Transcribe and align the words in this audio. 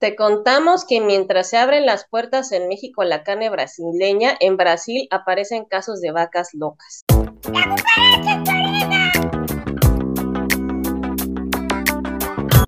Te 0.00 0.14
contamos 0.14 0.86
que 0.86 1.00
mientras 1.00 1.50
se 1.50 1.56
abren 1.56 1.84
las 1.84 2.08
puertas 2.08 2.52
en 2.52 2.68
México 2.68 3.02
la 3.02 3.24
carne 3.24 3.50
brasileña, 3.50 4.30
en 4.38 4.56
Brasil 4.56 5.08
aparecen 5.10 5.64
casos 5.64 6.00
de 6.00 6.12
vacas 6.12 6.50
locas. 6.54 7.04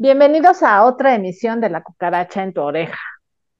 Bienvenidos 0.01 0.65
a 0.65 0.85
otra 0.85 1.15
emisión 1.15 1.61
de 1.61 1.71
La 1.71 1.85
cucaracha 1.85 2.43
en 2.43 2.53
tu 2.53 2.63
oreja, 2.63 2.99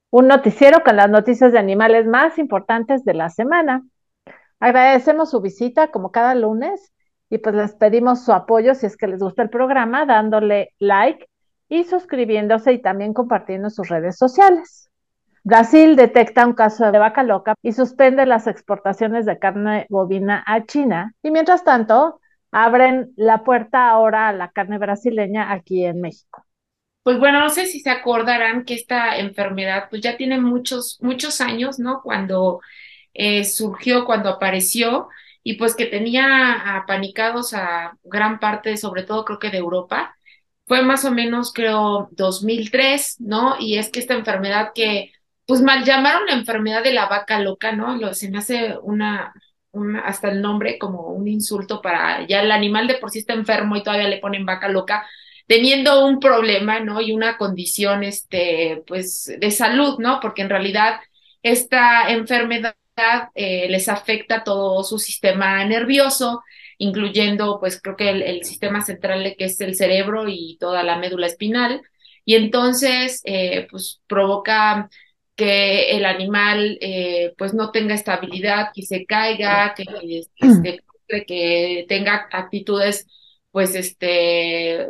un 0.09 0.27
noticiero 0.27 0.83
con 0.83 0.97
las 0.97 1.09
noticias 1.09 1.53
de 1.53 1.59
animales 1.59 2.05
más 2.05 2.37
importantes 2.39 3.05
de 3.05 3.13
la 3.13 3.29
semana. 3.29 3.83
Agradecemos 4.59 5.31
su 5.31 5.39
visita 5.39 5.91
como 5.91 6.11
cada 6.11 6.35
lunes 6.35 6.91
y 7.29 7.37
pues 7.37 7.55
les 7.55 7.73
pedimos 7.75 8.25
su 8.25 8.33
apoyo 8.33 8.75
si 8.75 8.87
es 8.87 8.97
que 8.97 9.07
les 9.07 9.21
gusta 9.21 9.43
el 9.43 9.49
programa, 9.49 10.05
dándole 10.05 10.73
like 10.79 11.30
y 11.71 11.85
suscribiéndose 11.85 12.73
y 12.73 12.81
también 12.81 13.13
compartiendo 13.13 13.67
en 13.67 13.71
sus 13.71 13.87
redes 13.87 14.17
sociales. 14.17 14.89
Brasil 15.45 15.95
detecta 15.95 16.45
un 16.45 16.51
caso 16.51 16.91
de 16.91 16.99
vaca 16.99 17.23
loca 17.23 17.55
y 17.63 17.71
suspende 17.71 18.25
las 18.25 18.45
exportaciones 18.45 19.25
de 19.25 19.39
carne 19.39 19.85
bovina 19.89 20.43
a 20.45 20.65
China. 20.65 21.13
Y 21.23 21.31
mientras 21.31 21.63
tanto, 21.63 22.19
abren 22.51 23.13
la 23.15 23.45
puerta 23.45 23.89
ahora 23.89 24.27
a 24.27 24.33
la 24.33 24.49
carne 24.51 24.79
brasileña 24.79 25.53
aquí 25.53 25.85
en 25.85 26.01
México. 26.01 26.45
Pues 27.03 27.17
bueno, 27.17 27.39
no 27.39 27.49
sé 27.49 27.65
si 27.65 27.79
se 27.79 27.89
acordarán 27.89 28.65
que 28.65 28.73
esta 28.73 29.17
enfermedad 29.17 29.85
pues 29.89 30.01
ya 30.01 30.17
tiene 30.17 30.41
muchos, 30.41 30.99
muchos 31.01 31.39
años, 31.39 31.79
¿no? 31.79 32.01
Cuando 32.03 32.59
eh, 33.13 33.45
surgió, 33.45 34.03
cuando 34.03 34.27
apareció 34.27 35.07
y 35.41 35.53
pues 35.53 35.73
que 35.77 35.85
tenía 35.85 36.75
apanicados 36.75 37.53
a 37.53 37.97
gran 38.03 38.41
parte, 38.41 38.75
sobre 38.75 39.03
todo 39.03 39.23
creo 39.23 39.39
que 39.39 39.51
de 39.51 39.59
Europa 39.59 40.17
fue 40.71 40.83
más 40.83 41.03
o 41.03 41.11
menos, 41.11 41.51
creo, 41.51 42.07
2003, 42.13 43.17
¿no? 43.19 43.57
Y 43.59 43.77
es 43.77 43.89
que 43.89 43.99
esta 43.99 44.13
enfermedad 44.13 44.69
que, 44.73 45.11
pues 45.45 45.61
mal 45.61 45.83
llamaron 45.83 46.25
la 46.27 46.31
enfermedad 46.31 46.81
de 46.81 46.93
la 46.93 47.07
vaca 47.07 47.39
loca, 47.39 47.73
¿no? 47.73 47.97
Lo, 47.97 48.13
se 48.13 48.31
me 48.31 48.37
hace 48.37 48.77
una, 48.81 49.33
hasta 50.05 50.29
el 50.31 50.41
nombre 50.41 50.79
como 50.79 51.09
un 51.09 51.27
insulto 51.27 51.81
para, 51.81 52.25
ya 52.25 52.41
el 52.41 52.53
animal 52.53 52.87
de 52.87 52.93
por 52.93 53.09
sí 53.09 53.19
está 53.19 53.33
enfermo 53.33 53.75
y 53.75 53.83
todavía 53.83 54.07
le 54.07 54.19
ponen 54.19 54.45
vaca 54.45 54.69
loca, 54.69 55.05
teniendo 55.45 56.05
un 56.05 56.21
problema, 56.21 56.79
¿no? 56.79 57.01
Y 57.01 57.11
una 57.11 57.35
condición, 57.35 58.05
este, 58.05 58.81
pues, 58.87 59.29
de 59.41 59.51
salud, 59.51 59.99
¿no? 59.99 60.21
Porque 60.21 60.41
en 60.41 60.49
realidad 60.51 61.01
esta 61.43 62.09
enfermedad 62.09 62.75
eh, 63.35 63.67
les 63.69 63.89
afecta 63.89 64.45
todo 64.45 64.85
su 64.85 64.99
sistema 64.99 65.65
nervioso, 65.65 66.43
incluyendo, 66.81 67.59
pues 67.59 67.79
creo 67.79 67.95
que 67.95 68.09
el, 68.09 68.43
sistema 68.43 68.81
central 68.81 69.35
que 69.37 69.45
es 69.45 69.61
el 69.61 69.75
cerebro 69.75 70.27
y 70.27 70.57
toda 70.59 70.81
la 70.81 70.97
médula 70.97 71.27
espinal, 71.27 71.81
y 72.25 72.35
entonces, 72.35 73.21
eh, 73.25 73.67
pues 73.69 74.01
provoca 74.07 74.89
que 75.35 75.91
el 75.91 76.05
animal 76.05 76.79
eh, 76.81 77.33
pues 77.37 77.53
no 77.53 77.71
tenga 77.71 77.93
estabilidad, 77.93 78.69
que 78.73 78.81
se 78.81 79.05
caiga, 79.05 79.75
que, 79.75 79.85
este, 80.39 80.81
que 81.27 81.85
tenga 81.87 82.27
actitudes 82.31 83.07
pues 83.51 83.75
este 83.75 84.87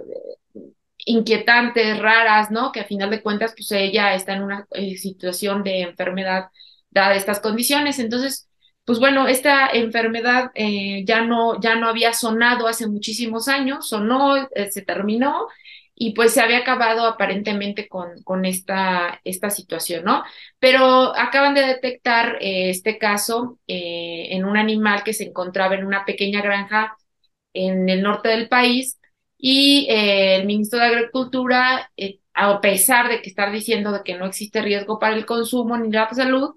inquietantes, 1.06 2.00
raras, 2.00 2.52
¿no? 2.52 2.72
Que 2.72 2.82
a 2.82 2.86
final 2.86 3.10
de 3.10 3.22
cuentas 3.22 3.54
pues 3.58 3.72
ella 3.72 4.14
está 4.16 4.34
en 4.36 4.44
una 4.44 4.68
eh, 4.72 4.98
situación 4.98 5.64
de 5.64 5.82
enfermedad 5.82 6.46
dada 6.90 7.16
estas 7.16 7.40
condiciones. 7.42 8.00
Entonces, 8.00 8.48
pues 8.86 9.00
bueno, 9.00 9.28
esta 9.28 9.68
enfermedad 9.70 10.52
eh, 10.56 11.04
ya, 11.06 11.22
no, 11.22 11.60
ya 11.62 11.76
no 11.76 11.88
había 11.88 12.14
sonado 12.14 12.68
hace 12.68 12.88
muchísimos 12.88 13.48
años, 13.48 13.88
sonó, 13.88 14.38
eh, 14.56 14.72
se 14.72 14.82
terminó 14.82 15.48
y 15.96 16.14
pues 16.14 16.34
se 16.34 16.42
había 16.42 16.60
acabado 16.60 17.06
aparentemente 17.06 17.88
con, 17.88 18.22
con 18.24 18.46
esta, 18.46 19.22
esta 19.24 19.50
situación, 19.52 20.04
¿no? 20.06 20.24
Pero 20.60 21.16
acaban 21.16 21.54
de 21.54 21.62
detectar 21.68 22.38
eh, 22.42 22.70
este 22.72 22.98
caso 22.98 23.60
en 23.68 24.46
un 24.46 24.58
animal 24.58 25.04
que 25.04 25.14
se 25.14 25.26
encontraba 25.26 25.76
en 25.76 25.86
una 25.86 26.04
pequeña 26.06 26.42
granja 26.42 26.96
en 27.54 27.90
el 27.90 28.02
norte 28.02 28.30
del 28.30 28.50
país 28.50 29.00
y 29.38 29.88
el 29.90 30.46
ministro 30.46 30.80
de 30.80 30.86
Agricultura, 30.86 31.92
a 32.34 32.62
pesar 32.62 33.10
de 33.10 33.22
que 33.22 33.30
estar 33.30 33.52
diciendo 33.52 33.92
de 33.92 34.04
que 34.04 34.18
no 34.18 34.26
existe 34.26 34.62
riesgo 34.62 35.00
para 35.00 35.16
el 35.16 35.26
consumo 35.26 35.78
ni 35.78 35.92
la 35.92 36.10
salud, 36.14 36.52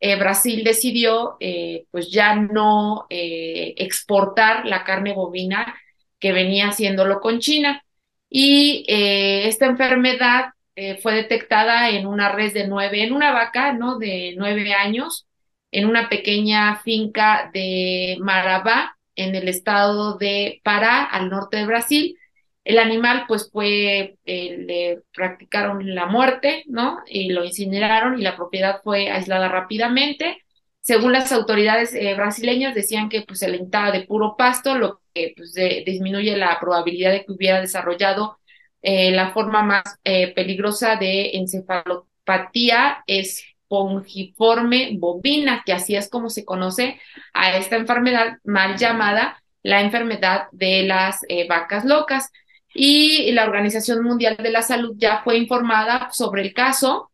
eh, 0.00 0.16
Brasil 0.16 0.62
decidió 0.62 1.36
eh, 1.40 1.86
pues 1.90 2.10
ya 2.10 2.36
no 2.36 3.06
eh, 3.10 3.74
exportar 3.78 4.64
la 4.66 4.84
carne 4.84 5.12
bovina 5.12 5.74
que 6.20 6.32
venía 6.32 6.68
haciéndolo 6.68 7.20
con 7.20 7.40
China. 7.40 7.82
Y 8.30 8.84
esta 8.88 9.66
enfermedad 9.66 10.50
fue 11.00 11.14
detectada 11.14 11.88
en 11.88 12.06
una 12.06 12.30
res 12.30 12.52
de 12.52 12.68
nueve, 12.68 13.02
en 13.02 13.14
una 13.14 13.32
vaca, 13.32 13.72
¿no? 13.72 13.98
De 13.98 14.34
nueve 14.36 14.74
años, 14.74 15.26
en 15.70 15.86
una 15.86 16.10
pequeña 16.10 16.76
finca 16.76 17.50
de 17.54 18.18
Marabá, 18.20 18.98
en 19.16 19.34
el 19.34 19.48
estado 19.48 20.18
de 20.18 20.60
Pará, 20.62 21.04
al 21.04 21.30
norte 21.30 21.56
de 21.56 21.66
Brasil. 21.66 22.17
El 22.68 22.78
animal 22.78 23.24
pues 23.26 23.50
fue, 23.50 24.18
eh, 24.26 24.56
le 24.58 25.00
practicaron 25.14 25.94
la 25.94 26.04
muerte, 26.04 26.64
¿no? 26.66 26.98
Y 27.06 27.30
lo 27.32 27.42
incineraron 27.42 28.18
y 28.18 28.22
la 28.22 28.36
propiedad 28.36 28.82
fue 28.84 29.10
aislada 29.10 29.48
rápidamente. 29.48 30.42
Según 30.78 31.12
las 31.12 31.32
autoridades 31.32 31.94
eh, 31.94 32.12
brasileñas 32.14 32.74
decían 32.74 33.08
que 33.08 33.22
pues 33.22 33.38
se 33.38 33.46
alimentaba 33.46 33.90
de 33.90 34.02
puro 34.02 34.36
pasto, 34.36 34.76
lo 34.76 35.00
que 35.14 35.32
pues 35.34 35.54
disminuye 35.54 36.36
la 36.36 36.60
probabilidad 36.60 37.12
de 37.12 37.24
que 37.24 37.32
hubiera 37.32 37.58
desarrollado 37.58 38.38
eh, 38.82 39.12
la 39.12 39.30
forma 39.30 39.62
más 39.62 39.84
peligrosa 40.34 40.96
de 40.96 41.38
encefalopatía 41.38 43.02
espongiforme 43.06 44.90
bovina, 44.98 45.62
que 45.64 45.72
así 45.72 45.96
es 45.96 46.10
como 46.10 46.28
se 46.28 46.44
conoce 46.44 47.00
a 47.32 47.56
esta 47.56 47.76
enfermedad 47.76 48.36
mal 48.44 48.76
llamada 48.76 49.42
la 49.62 49.80
enfermedad 49.80 50.48
de 50.52 50.82
las 50.82 51.22
vacas 51.48 51.86
locas 51.86 52.30
y 52.74 53.32
la 53.32 53.44
Organización 53.44 54.02
Mundial 54.02 54.36
de 54.36 54.50
la 54.50 54.62
Salud 54.62 54.94
ya 54.96 55.22
fue 55.24 55.36
informada 55.36 56.10
sobre 56.12 56.42
el 56.42 56.52
caso 56.52 57.10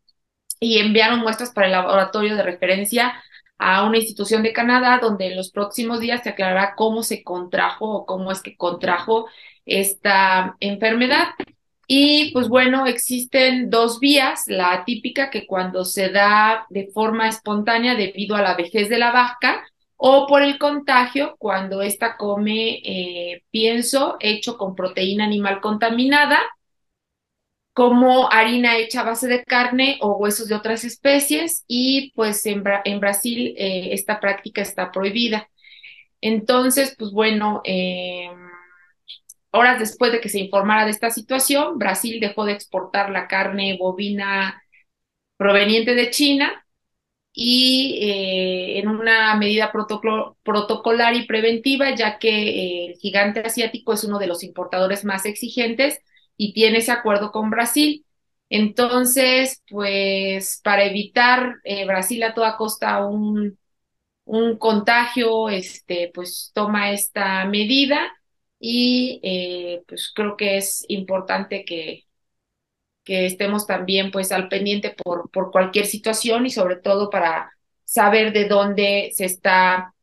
y 0.61 0.79
enviaron 0.79 1.21
muestras 1.21 1.51
para 1.53 1.67
el 1.67 1.73
laboratorio 1.73 2.37
de 2.37 2.43
referencia 2.43 3.15
a 3.59 3.87
una 3.87 3.99
institución 3.99 4.43
de 4.43 4.53
Canadá 4.53 4.99
donde 5.01 5.27
en 5.29 5.37
los 5.37 5.51
próximos 5.51 6.01
días 6.01 6.23
se 6.23 6.31
aclarará 6.31 6.75
cómo 6.77 7.03
se 7.03 7.23
contrajo 7.23 7.89
o 7.89 8.07
cómo 8.07 8.33
es 8.33 8.43
que 8.43 8.57
contrajo 8.57 9.27
esta 9.65 10.57
enfermedad. 10.61 11.29
Y 11.87 12.33
pues 12.33 12.49
bueno, 12.49 12.87
existen 12.87 13.69
dos 13.69 14.01
vías, 14.01 14.45
la 14.47 14.85
típica 14.85 15.31
que 15.31 15.47
cuando 15.47 15.85
se 15.85 16.09
da 16.09 16.67
de 16.71 16.89
forma 16.93 17.29
espontánea 17.29 17.95
debido 17.95 18.37
a 18.37 18.43
la 18.43 18.55
vejez 18.55 18.89
de 18.89 18.99
la 18.99 19.13
vaca, 19.13 19.65
o 20.07 20.27
por 20.27 20.43
el 20.43 20.59
contagio 20.59 21.35
cuando 21.39 21.81
ésta 21.81 22.19
come 22.19 22.83
eh, 22.85 23.43
pienso 23.51 24.19
hecho 24.21 24.59
con 24.59 24.75
proteína 24.75 25.25
animal 25.25 25.63
contaminada, 25.63 26.43
como 27.73 28.31
harina 28.31 28.77
hecha 28.77 29.01
a 29.01 29.05
base 29.05 29.29
de 29.29 29.43
carne 29.45 29.99
o 30.03 30.19
huesos 30.19 30.49
de 30.49 30.57
otras 30.57 30.85
especies 30.85 31.65
y 31.67 32.13
pues 32.15 32.45
en, 32.45 32.63
Brasil 33.01 33.55
eh, 33.57 33.95
esta 33.95 34.21
práctica 34.21 34.61
está 34.61 34.93
prohibida. 34.93 35.49
Entonces, 36.21 36.95
pues 36.99 37.11
bueno, 37.11 37.63
em, 37.65 38.37
horas 39.53 39.79
después 39.79 40.13
de 40.13 40.21
que 40.21 40.29
se 40.29 40.39
informara 40.41 40.85
de 40.85 40.91
esta 40.91 41.11
situación, 41.11 41.79
Brasil 41.79 42.21
dejó 42.21 42.45
de 42.45 42.53
exportar 42.53 43.09
la 43.11 43.27
carne 43.27 43.79
bovina 43.81 44.63
proveniente 45.39 45.95
de 45.95 46.11
China 46.11 46.64
y 47.37 47.99
eh, 48.01 48.79
en 48.79 48.89
una 48.89 49.35
medida 49.37 49.73
protocolar 49.73 51.15
y 51.17 51.27
preventiva, 51.27 51.95
ya 51.95 52.19
que 52.19 52.31
eh, 52.31 52.87
el 52.93 52.97
gigante 52.99 53.41
asiático 53.41 53.93
es 53.93 54.05
uno 54.05 54.19
de 54.21 54.29
los 54.29 54.45
importadores 54.45 55.05
más 55.05 55.27
exigentes 55.27 55.99
y 56.37 56.55
tiene 56.55 56.79
ese 56.79 56.93
acuerdo 56.93 57.33
con 57.33 57.51
Brasil. 57.51 58.07
Entonces, 58.51 59.63
pues 59.69 60.61
para 60.63 60.85
evitar 60.85 61.57
eh, 61.65 61.87
Brasil 61.87 62.23
a 62.23 62.35
toda 62.35 62.57
costa 62.57 63.05
un, 63.07 63.59
un 64.25 64.59
contagio, 64.59 65.49
este, 65.51 66.11
pues 66.15 66.53
toma 66.55 66.93
esta 66.93 67.45
medida 67.47 68.13
y 68.61 69.21
pues 69.89 70.13
creo 70.15 70.37
que 70.37 70.57
es 70.59 70.85
importante 70.89 71.65
que, 71.65 72.05
que 73.05 73.27
estemos 73.27 73.67
también 73.67 74.11
pues 74.11 74.33
al 74.33 74.49
pendiente 74.49 74.91
por, 74.91 75.31
por 75.31 75.51
cualquier 75.53 75.87
situación 75.87 76.47
y 76.47 76.51
sobre 76.51 76.77
todo 76.77 77.11
para 77.11 77.53
saber 77.85 78.33
de 78.33 78.47
dónde 78.47 79.11
se 79.15 79.27
está 79.27 79.95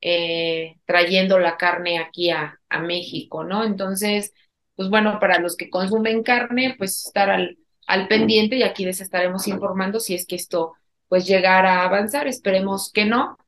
eh, 0.00 0.76
trayendo 0.84 1.38
la 1.38 1.56
carne 1.56 1.98
aquí 1.98 2.30
a, 2.30 2.58
a, 2.68 2.80
México, 2.80 3.44
¿no? 3.44 3.64
Entonces, 3.64 4.32
pues 4.74 4.90
bueno, 4.90 5.18
para 5.20 5.38
los 5.38 5.56
que 5.56 5.70
consumen 5.70 6.22
carne, 6.22 6.74
pues 6.76 7.06
estar 7.06 7.30
al, 7.30 7.58
al 7.86 8.06
pendiente 8.06 8.56
y 8.56 8.62
aquí 8.62 8.84
les 8.84 9.00
estaremos 9.00 9.48
informando 9.48 9.98
si 9.98 10.14
es 10.14 10.26
que 10.26 10.36
esto 10.36 10.74
pues 11.08 11.26
llegara 11.26 11.80
a 11.80 11.84
avanzar, 11.86 12.28
esperemos 12.28 12.92
que 12.92 13.06
no, 13.06 13.38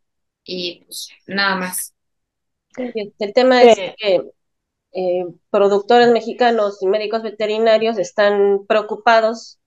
y 0.44 0.84
pues 0.84 1.10
nada 1.26 1.56
más. 1.56 1.94
El 2.76 3.32
tema 3.34 3.62
es 3.62 3.76
que 3.76 4.22
eh, 4.92 5.24
productores 5.50 6.08
mexicanos 6.10 6.82
y 6.82 6.86
médicos 6.86 7.22
veterinarios 7.22 7.98
están 7.98 8.66
preocupados 8.66 9.60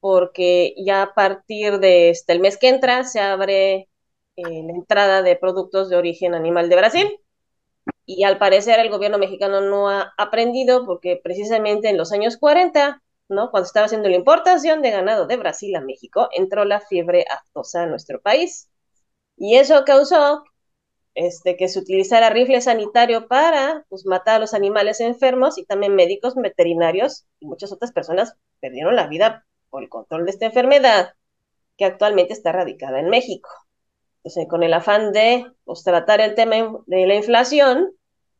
porque 0.00 0.74
ya 0.84 1.02
a 1.02 1.14
partir 1.14 1.78
de 1.78 2.10
este, 2.10 2.32
el 2.32 2.40
mes 2.40 2.58
que 2.58 2.68
entra 2.68 3.04
se 3.04 3.20
abre 3.20 3.88
eh, 4.36 4.42
la 4.64 4.72
entrada 4.72 5.22
de 5.22 5.36
productos 5.36 5.88
de 5.90 5.96
origen 5.96 6.34
animal 6.34 6.68
de 6.68 6.76
Brasil. 6.76 7.20
Y 8.06 8.24
al 8.24 8.38
parecer 8.38 8.80
el 8.80 8.90
gobierno 8.90 9.18
mexicano 9.18 9.60
no 9.60 9.88
ha 9.88 10.12
aprendido 10.18 10.86
porque 10.86 11.20
precisamente 11.22 11.88
en 11.88 11.96
los 11.96 12.12
años 12.12 12.36
40, 12.36 13.02
¿no? 13.28 13.50
cuando 13.50 13.66
estaba 13.66 13.86
haciendo 13.86 14.08
la 14.08 14.16
importación 14.16 14.82
de 14.82 14.90
ganado 14.90 15.26
de 15.26 15.36
Brasil 15.36 15.74
a 15.76 15.80
México, 15.80 16.28
entró 16.32 16.64
la 16.64 16.80
fiebre 16.80 17.24
aftosa 17.30 17.84
a 17.84 17.86
nuestro 17.86 18.20
país. 18.20 18.68
Y 19.36 19.56
eso 19.56 19.84
causó 19.84 20.44
este, 21.14 21.56
que 21.56 21.68
se 21.68 21.78
utilizara 21.78 22.30
rifle 22.30 22.60
sanitario 22.60 23.28
para 23.28 23.84
pues, 23.88 24.06
matar 24.06 24.36
a 24.36 24.38
los 24.38 24.54
animales 24.54 25.00
enfermos 25.00 25.58
y 25.58 25.64
también 25.64 25.94
médicos 25.94 26.34
veterinarios 26.34 27.26
y 27.38 27.46
muchas 27.46 27.72
otras 27.72 27.92
personas 27.92 28.34
perdieron 28.60 28.96
la 28.96 29.06
vida 29.08 29.46
por 29.70 29.82
el 29.82 29.88
control 29.88 30.24
de 30.24 30.30
esta 30.30 30.46
enfermedad 30.46 31.14
que 31.76 31.84
actualmente 31.84 32.32
está 32.32 32.52
radicada 32.52 33.00
en 33.00 33.08
México. 33.08 33.50
Entonces, 34.18 34.46
con 34.48 34.62
el 34.62 34.72
afán 34.72 35.12
de 35.12 35.46
pues, 35.64 35.82
tratar 35.82 36.20
el 36.20 36.34
tema 36.34 36.56
de 36.86 37.06
la 37.06 37.14
inflación, 37.14 37.92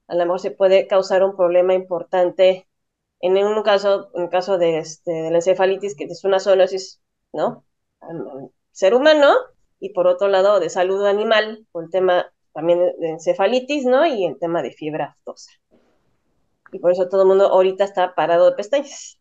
a 0.06 0.14
lo 0.14 0.24
mejor 0.24 0.40
se 0.40 0.50
puede 0.50 0.86
causar 0.86 1.24
un 1.24 1.36
problema 1.36 1.74
importante 1.74 2.68
en 3.20 3.36
un 3.38 3.62
caso, 3.62 4.10
en 4.14 4.28
caso 4.28 4.58
de, 4.58 4.78
este, 4.78 5.12
de 5.12 5.30
la 5.30 5.36
encefalitis, 5.36 5.94
que 5.96 6.04
es 6.04 6.24
una 6.24 6.40
zoonosis, 6.40 7.00
¿no? 7.32 7.64
Ser 8.72 8.94
humano, 8.94 9.32
y 9.78 9.90
por 9.90 10.06
otro 10.06 10.28
lado, 10.28 10.60
de 10.60 10.70
salud 10.70 11.06
animal, 11.06 11.66
con 11.70 11.84
el 11.84 11.90
tema 11.90 12.32
también 12.52 12.78
de 12.98 13.10
encefalitis, 13.10 13.84
¿no? 13.84 14.06
Y 14.06 14.24
el 14.26 14.38
tema 14.38 14.62
de 14.62 14.72
fiebre 14.72 15.04
aftosa. 15.04 15.50
Y 16.72 16.78
por 16.78 16.92
eso 16.92 17.08
todo 17.08 17.22
el 17.22 17.28
mundo 17.28 17.48
ahorita 17.48 17.84
está 17.84 18.14
parado 18.14 18.50
de 18.50 18.56
pestañas. 18.56 19.18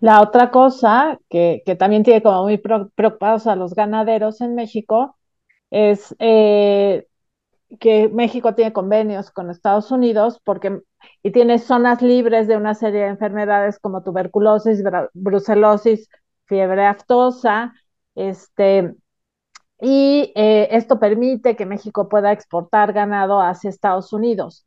La 0.00 0.22
otra 0.22 0.50
cosa 0.50 1.18
que, 1.28 1.62
que 1.66 1.76
también 1.76 2.02
tiene 2.02 2.22
como 2.22 2.44
muy 2.44 2.58
preocupados 2.58 3.46
a 3.46 3.54
los 3.56 3.74
ganaderos 3.74 4.40
en 4.40 4.54
México 4.54 5.16
es 5.70 6.14
eh, 6.18 7.06
que 7.78 8.08
México 8.08 8.54
tiene 8.54 8.72
convenios 8.72 9.30
con 9.30 9.50
Estados 9.50 9.90
Unidos 9.90 10.40
porque 10.42 10.80
y 11.22 11.32
tiene 11.32 11.58
zonas 11.58 12.02
libres 12.02 12.48
de 12.48 12.56
una 12.56 12.74
serie 12.74 13.02
de 13.02 13.08
enfermedades 13.08 13.78
como 13.78 14.02
tuberculosis, 14.02 14.82
brucelosis, 15.12 16.08
fiebre 16.46 16.86
aftosa, 16.86 17.72
este, 18.14 18.94
y 19.80 20.32
eh, 20.36 20.68
esto 20.72 20.98
permite 20.98 21.56
que 21.56 21.66
México 21.66 22.08
pueda 22.08 22.32
exportar 22.32 22.92
ganado 22.92 23.40
hacia 23.40 23.70
Estados 23.70 24.12
Unidos. 24.12 24.66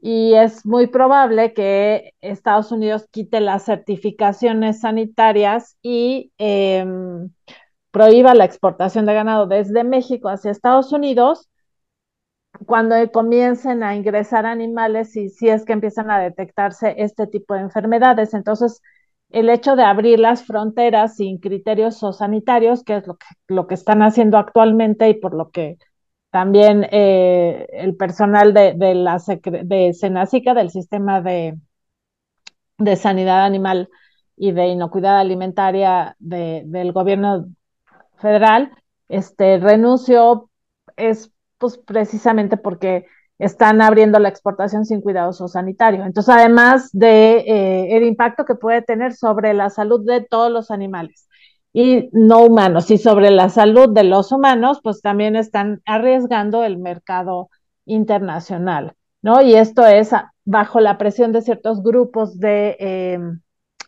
Y 0.00 0.34
es 0.34 0.64
muy 0.66 0.86
probable 0.88 1.54
que 1.54 2.14
Estados 2.20 2.70
Unidos 2.72 3.06
quite 3.10 3.40
las 3.40 3.64
certificaciones 3.64 4.80
sanitarias 4.80 5.76
y 5.82 6.32
em, 6.38 7.30
prohíba 7.90 8.34
la 8.34 8.44
exportación 8.44 9.06
de 9.06 9.14
ganado 9.14 9.46
desde 9.46 9.84
México 9.84 10.28
hacia 10.28 10.50
Estados 10.52 10.92
Unidos 10.92 11.48
cuando 12.66 12.94
comiencen 13.12 13.82
a 13.82 13.94
ingresar 13.96 14.46
animales 14.46 15.16
y 15.16 15.28
si 15.30 15.48
es 15.48 15.64
que 15.64 15.72
empiezan 15.72 16.10
a 16.10 16.18
detectarse 16.20 16.94
este 16.98 17.26
tipo 17.26 17.54
de 17.54 17.60
enfermedades. 17.60 18.34
Entonces, 18.34 18.80
el 19.30 19.50
hecho 19.50 19.76
de 19.76 19.82
abrir 19.84 20.18
las 20.18 20.44
fronteras 20.44 21.16
sin 21.16 21.38
criterios 21.38 22.00
sanitarios, 22.16 22.82
que 22.84 22.96
es 22.96 23.06
lo 23.06 23.16
que, 23.16 23.26
lo 23.48 23.66
que 23.66 23.74
están 23.74 24.02
haciendo 24.02 24.38
actualmente 24.38 25.08
y 25.08 25.14
por 25.14 25.34
lo 25.34 25.50
que 25.50 25.78
también 26.30 26.86
eh, 26.90 27.66
el 27.72 27.96
personal 27.96 28.52
de, 28.54 28.74
de, 28.74 28.94
la 28.94 29.18
de 29.62 29.94
Senacica, 29.94 30.54
del 30.54 30.70
sistema 30.70 31.20
de, 31.20 31.58
de 32.78 32.96
sanidad 32.96 33.44
animal 33.44 33.88
y 34.36 34.52
de 34.52 34.68
inocuidad 34.68 35.18
alimentaria 35.18 36.16
del 36.18 36.92
gobierno 36.92 37.46
federal, 38.18 38.72
este, 39.08 39.58
renunció 39.58 40.50
es 40.96 41.32
pues 41.58 41.76
precisamente 41.78 42.56
porque 42.56 43.06
están 43.38 43.80
abriendo 43.80 44.18
la 44.18 44.28
exportación 44.28 44.84
sin 44.84 45.00
cuidados 45.00 45.42
sanitarios. 45.52 46.06
Entonces, 46.06 46.34
además 46.34 46.90
de 46.92 47.38
eh, 47.38 47.96
el 47.96 48.04
impacto 48.04 48.44
que 48.44 48.56
puede 48.56 48.82
tener 48.82 49.14
sobre 49.14 49.54
la 49.54 49.70
salud 49.70 50.04
de 50.04 50.22
todos 50.22 50.50
los 50.50 50.70
animales 50.70 51.28
y 51.72 52.10
no 52.12 52.44
humanos 52.44 52.90
y 52.90 52.98
sobre 52.98 53.30
la 53.30 53.48
salud 53.48 53.90
de 53.90 54.04
los 54.04 54.32
humanos, 54.32 54.80
pues 54.82 55.02
también 55.02 55.36
están 55.36 55.82
arriesgando 55.86 56.64
el 56.64 56.78
mercado 56.78 57.50
internacional, 57.84 58.94
¿no? 59.22 59.40
Y 59.42 59.54
esto 59.54 59.86
es 59.86 60.10
bajo 60.44 60.80
la 60.80 60.98
presión 60.98 61.32
de 61.32 61.42
ciertos 61.42 61.82
grupos 61.82 62.38
de 62.40 62.76
em, 62.80 63.40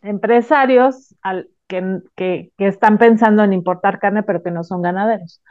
empresarios 0.02 1.14
al, 1.22 1.48
que, 1.66 2.00
que, 2.14 2.52
que 2.56 2.68
están 2.68 2.98
pensando 2.98 3.42
en 3.42 3.52
importar 3.52 3.98
carne, 3.98 4.22
pero 4.22 4.42
que 4.42 4.50
no 4.50 4.62
son 4.62 4.82
ganaderos. 4.82 5.42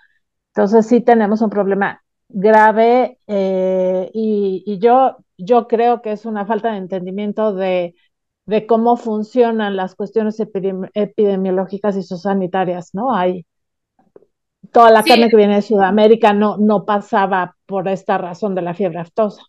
Entonces 0.53 0.87
sí 0.87 1.01
tenemos 1.01 1.41
un 1.41 1.49
problema 1.49 2.01
grave 2.29 3.17
eh, 3.27 4.09
y, 4.13 4.79
yo, 4.79 5.17
yo 5.37 5.67
creo 5.67 6.01
que 6.01 6.11
es 6.11 6.25
una 6.25 6.45
falta 6.45 6.71
de 6.71 6.77
entendimiento 6.77 7.53
de, 7.53 7.95
de 8.45 8.65
cómo 8.65 8.95
funcionan 8.95 9.75
las 9.75 9.95
cuestiones 9.95 10.39
epidemiológicas 10.39 11.97
y 11.97 12.03
sanitarias, 12.03 12.93
¿no? 12.93 13.13
Hay 13.13 13.45
toda 14.71 14.91
la 14.91 15.03
carne 15.03 15.29
que 15.29 15.37
viene 15.37 15.55
de 15.55 15.61
Sudamérica 15.61 16.33
no, 16.33 16.57
no 16.57 16.85
pasaba 16.85 17.55
por 17.65 17.87
esta 17.87 18.17
razón 18.17 18.55
de 18.55 18.61
la 18.61 18.73
fiebre 18.73 18.99
aftosa. 18.99 19.43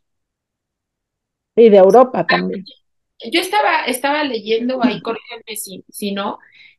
Y 1.54 1.68
de 1.68 1.76
Europa 1.76 2.26
también. 2.26 2.64
Yo 3.30 3.40
estaba, 3.40 3.84
estaba 3.84 4.24
leyendo 4.24 4.82
ahí, 4.82 5.00
corrígeme 5.02 5.56
si, 5.56 5.84
si 5.90 6.12
no, 6.12 6.38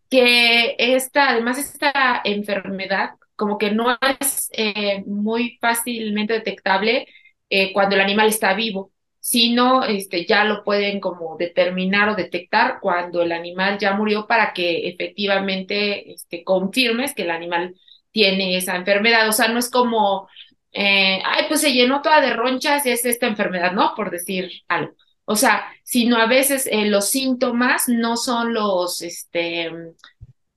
que 0.09 0.75
esta, 0.77 1.29
además 1.29 1.59
esta 1.59 2.21
enfermedad 2.23 3.11
como 3.41 3.57
que 3.57 3.71
no 3.71 3.97
es 4.19 4.51
eh, 4.53 5.03
muy 5.07 5.57
fácilmente 5.59 6.33
detectable 6.33 7.07
eh, 7.49 7.73
cuando 7.73 7.95
el 7.95 8.01
animal 8.01 8.27
está 8.27 8.53
vivo, 8.53 8.91
sino 9.19 9.83
este, 9.83 10.27
ya 10.27 10.43
lo 10.43 10.63
pueden 10.63 10.99
como 10.99 11.37
determinar 11.37 12.09
o 12.09 12.15
detectar 12.15 12.77
cuando 12.79 13.23
el 13.23 13.31
animal 13.31 13.79
ya 13.79 13.93
murió 13.93 14.27
para 14.27 14.53
que 14.53 14.87
efectivamente 14.89 16.11
este, 16.11 16.43
confirmes 16.43 17.15
que 17.15 17.23
el 17.23 17.31
animal 17.31 17.73
tiene 18.11 18.55
esa 18.55 18.75
enfermedad. 18.75 19.27
O 19.27 19.31
sea, 19.31 19.47
no 19.47 19.57
es 19.57 19.71
como, 19.71 20.29
eh, 20.71 21.19
ay, 21.25 21.45
pues 21.47 21.61
se 21.61 21.73
llenó 21.73 22.03
toda 22.03 22.21
de 22.21 22.33
ronchas 22.33 22.85
y 22.85 22.91
es 22.91 23.03
esta 23.05 23.25
enfermedad, 23.25 23.71
¿no? 23.71 23.93
Por 23.95 24.11
decir 24.11 24.51
algo. 24.67 24.93
O 25.25 25.35
sea, 25.35 25.65
sino 25.83 26.17
a 26.17 26.27
veces 26.27 26.69
los 26.71 27.09
síntomas 27.09 27.89
no 27.89 28.17
son 28.17 28.53
los, 28.53 29.01
este, 29.01 29.71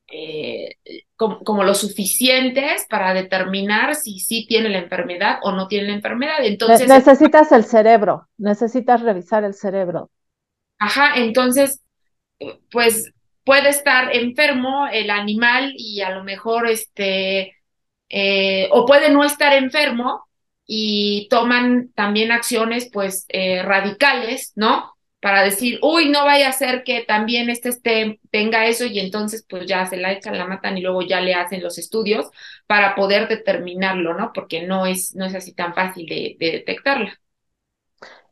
eh, 0.08 0.76
como, 1.16 1.42
como, 1.44 1.64
lo 1.64 1.74
suficientes 1.74 2.86
para 2.88 3.14
determinar 3.14 3.94
si 3.94 4.18
sí 4.18 4.46
tiene 4.46 4.68
la 4.68 4.78
enfermedad 4.78 5.38
o 5.42 5.52
no 5.52 5.66
tiene 5.66 5.88
la 5.88 5.94
enfermedad. 5.94 6.44
Entonces, 6.44 6.88
necesitas 6.88 7.52
el 7.52 7.64
cerebro, 7.64 8.28
necesitas 8.36 9.00
revisar 9.00 9.44
el 9.44 9.54
cerebro. 9.54 10.10
Ajá, 10.78 11.14
entonces, 11.16 11.80
pues 12.70 13.12
puede 13.44 13.68
estar 13.68 14.14
enfermo 14.14 14.86
el 14.90 15.10
animal 15.10 15.72
y 15.76 16.00
a 16.00 16.10
lo 16.10 16.24
mejor 16.24 16.68
este, 16.68 17.56
eh, 18.08 18.68
o 18.72 18.86
puede 18.86 19.10
no 19.10 19.24
estar 19.24 19.52
enfermo 19.52 20.24
y 20.66 21.28
toman 21.28 21.90
también 21.94 22.32
acciones 22.32 22.88
pues 22.92 23.26
eh, 23.28 23.62
radicales, 23.62 24.52
¿no? 24.56 24.93
Para 25.24 25.42
decir, 25.42 25.78
uy, 25.80 26.10
no 26.10 26.26
vaya 26.26 26.50
a 26.50 26.52
ser 26.52 26.84
que 26.84 27.02
también 27.02 27.48
este, 27.48 27.70
este 27.70 28.20
tenga 28.30 28.66
eso 28.66 28.84
y 28.84 29.00
entonces 29.00 29.46
pues 29.48 29.66
ya 29.66 29.86
se 29.86 29.96
la 29.96 30.12
echan, 30.12 30.36
la 30.36 30.46
matan 30.46 30.76
y 30.76 30.82
luego 30.82 31.00
ya 31.00 31.22
le 31.22 31.32
hacen 31.32 31.62
los 31.62 31.78
estudios 31.78 32.30
para 32.66 32.94
poder 32.94 33.26
determinarlo, 33.26 34.12
¿no? 34.12 34.34
Porque 34.34 34.66
no 34.66 34.84
es, 34.84 35.14
no 35.16 35.24
es 35.24 35.34
así 35.34 35.54
tan 35.54 35.72
fácil 35.72 36.06
de, 36.06 36.36
detectarla. 36.38 37.18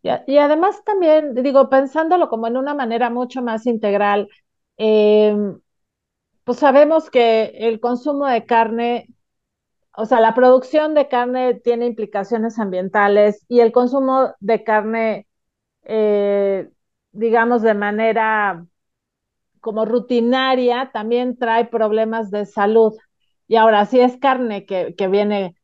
Y, 0.03 0.37
además 0.37 0.85
también, 0.85 1.33
digo, 1.35 1.71
pensándolo 1.71 2.29
como 2.29 2.47
en 2.47 2.59
una 2.59 2.75
manera 2.75 3.09
mucho 3.09 3.41
más 3.41 3.65
integral, 3.65 4.29
em, 4.77 5.59
pues 6.45 6.59
sabemos 6.59 7.09
que 7.09 7.53
el 7.55 7.81
consumo 7.81 8.27
de 8.27 8.45
carne, 8.45 9.09
o 9.97 10.05
sea, 10.05 10.21
la 10.21 10.35
producción 10.35 10.93
de 10.93 11.09
carne 11.09 11.55
tiene 11.55 11.87
implicaciones 11.87 12.59
ambientales 12.59 13.47
y 13.49 13.61
el 13.61 13.73
consumo 13.73 14.35
de 14.41 14.63
carne 14.63 15.27
eh, 15.85 16.69
digamos, 17.13 17.63
de 17.63 17.75
manera 17.75 18.67
como 19.61 19.85
rutinaria, 19.87 20.91
también 20.93 21.39
trae 21.39 21.67
problemas 21.67 22.31
de 22.31 22.47
salud. 22.47 22.95
Y 23.49 23.57
ahora, 23.57 23.87
si 23.87 24.01
es 24.01 24.17
carne 24.19 24.67
que, 24.67 24.95
que 24.97 25.09
viene, 25.09 25.57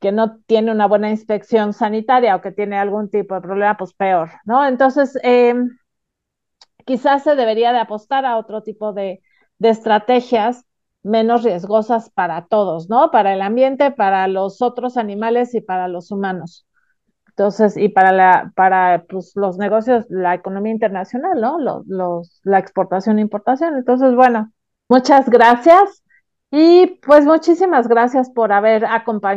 que 0.00 0.12
no 0.12 0.38
tiene 0.46 0.70
una 0.72 0.86
buena 0.86 1.10
inspección 1.10 1.72
sanitaria 1.72 2.36
o 2.36 2.40
que 2.40 2.52
tiene 2.52 2.78
algún 2.78 3.10
tipo 3.10 3.34
de 3.34 3.40
problema, 3.40 3.76
pues 3.76 3.94
peor, 3.94 4.30
¿no? 4.44 4.64
Entonces, 4.66 5.18
eh, 5.24 5.54
quizás 6.86 7.22
se 7.24 7.36
debería 7.36 7.72
de 7.72 7.78
apostar 7.78 8.24
a 8.26 8.36
otro 8.36 8.62
tipo 8.62 8.92
de, 8.92 9.22
de 9.58 9.68
estrategias 9.70 10.64
menos 11.02 11.44
riesgosas 11.44 12.10
para 12.10 12.46
todos, 12.48 12.88
¿no? 12.90 13.10
Para 13.10 13.32
el 13.34 13.42
ambiente, 13.42 13.90
para 13.92 14.26
los 14.28 14.60
otros 14.62 14.96
animales 14.96 15.54
y 15.54 15.60
para 15.60 15.88
los 15.88 16.10
humanos. 16.10 16.66
Entonces, 17.38 17.76
y 17.76 17.88
para 17.88 18.12
la, 18.12 18.52
para 18.56 19.04
pues, 19.08 19.32
los 19.36 19.58
negocios, 19.58 20.06
la 20.08 20.34
economía 20.34 20.72
internacional, 20.72 21.40
¿no? 21.40 21.58
Los, 21.60 21.86
los, 21.86 22.40
la 22.44 22.58
exportación 22.58 23.18
e 23.18 23.22
importación. 23.22 23.76
Entonces, 23.76 24.14
bueno, 24.14 24.52
Muchas 24.88 25.28
gracias. 25.28 26.02
Y 26.50 26.98
pues 27.06 27.24
muchísimas 27.26 27.88
gracias 27.88 28.30
por 28.30 28.52
haber 28.52 28.84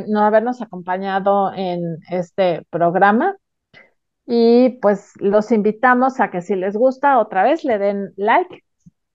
no 0.08 0.22
habernos 0.22 0.62
acompañado 0.62 1.52
en 1.54 1.98
este 2.10 2.66
programa. 2.70 3.36
Y 4.26 4.80
pues 4.82 5.12
los 5.18 5.52
invitamos 5.52 6.20
a 6.22 6.32
que 6.32 6.42
si 6.42 6.56
les 6.56 6.76
gusta, 6.78 7.20
otra 7.20 7.44
vez 7.44 7.66
le 7.66 7.78
den 7.80 8.14
like 8.16 8.64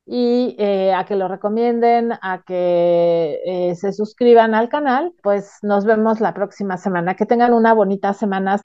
y 0.07 0.55
eh, 0.59 0.95
a 0.95 1.05
que 1.05 1.17
lo 1.17 1.27
recomienden, 1.27 2.13
a 2.23 2.43
que 2.47 3.41
eh, 3.45 3.75
se 3.75 3.93
suscriban 3.93 4.55
al 4.55 4.69
canal. 4.69 5.13
Pues 5.23 5.59
nos 5.63 5.85
vemos 5.85 6.21
la 6.21 6.33
próxima 6.33 6.77
semana. 6.77 7.17
Que 7.17 7.27
tengan 7.27 7.53
una 7.53 7.75
bonita 7.75 8.15
semana. 8.15 8.61